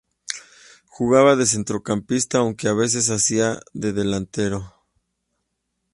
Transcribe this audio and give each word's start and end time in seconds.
Jugaba 0.87 1.35
de 1.35 1.45
centrocampista, 1.45 2.39
aunque 2.39 2.67
a 2.67 2.73
veces 2.73 3.11
hacia 3.11 3.59
de 3.73 3.93
delantero. 3.93 4.73